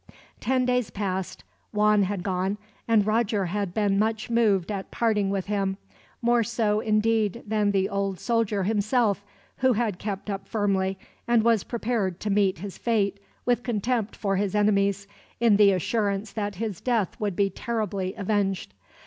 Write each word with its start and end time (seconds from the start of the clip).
Ten 0.39 0.65
days 0.65 0.89
passed. 0.89 1.43
Juan 1.71 2.01
had 2.01 2.23
gone, 2.23 2.57
and 2.87 3.05
Roger 3.05 3.45
had 3.45 3.71
been 3.71 3.99
much 3.99 4.31
moved 4.31 4.71
at 4.71 4.89
parting 4.89 5.29
with 5.29 5.45
him 5.45 5.77
more 6.23 6.41
so, 6.43 6.79
indeed, 6.79 7.43
than 7.45 7.69
the 7.69 7.87
old 7.87 8.19
soldier 8.19 8.63
himself, 8.63 9.23
who 9.57 9.73
had 9.73 9.99
kept 9.99 10.27
up 10.27 10.47
firmly, 10.47 10.97
and 11.27 11.43
was 11.43 11.63
prepared 11.63 12.19
to 12.21 12.31
meet 12.31 12.57
his 12.57 12.79
fate 12.79 13.19
with 13.45 13.61
contempt 13.61 14.15
for 14.15 14.37
his 14.37 14.55
enemies, 14.55 15.05
in 15.39 15.57
the 15.57 15.71
assurance 15.71 16.31
that 16.31 16.55
his 16.55 16.81
death 16.81 17.19
would 17.19 17.35
be 17.35 17.51
terribly 17.51 18.15
avenged. 18.15 18.73